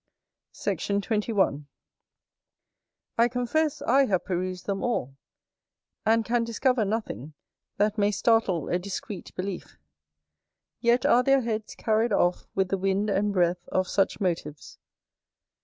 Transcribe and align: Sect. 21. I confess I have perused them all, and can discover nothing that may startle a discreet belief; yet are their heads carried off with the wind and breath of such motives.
Sect. 0.51 0.89
21. 1.03 1.67
I 3.19 3.27
confess 3.27 3.83
I 3.83 4.07
have 4.07 4.25
perused 4.25 4.65
them 4.65 4.83
all, 4.83 5.15
and 6.07 6.25
can 6.25 6.43
discover 6.43 6.83
nothing 6.85 7.35
that 7.77 7.99
may 7.99 8.09
startle 8.09 8.67
a 8.67 8.79
discreet 8.79 9.31
belief; 9.35 9.77
yet 10.79 11.05
are 11.05 11.21
their 11.21 11.41
heads 11.41 11.75
carried 11.75 12.13
off 12.13 12.47
with 12.55 12.69
the 12.69 12.79
wind 12.79 13.11
and 13.11 13.31
breath 13.31 13.67
of 13.67 13.87
such 13.87 14.19
motives. 14.19 14.79